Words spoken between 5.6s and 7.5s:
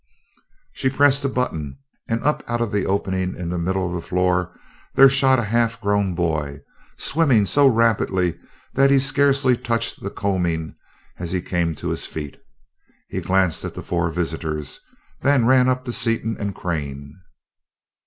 grown boy, swimming